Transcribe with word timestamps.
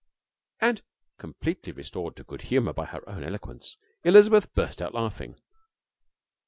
And, 0.59 0.81
completely 1.19 1.71
restored 1.71 2.15
to 2.15 2.23
good 2.23 2.41
humour 2.41 2.73
by 2.73 2.85
her 2.85 3.07
own 3.07 3.23
eloquence, 3.23 3.77
Elizabeth 4.03 4.51
burst 4.55 4.81
out 4.81 4.95
laughing. 4.95 5.39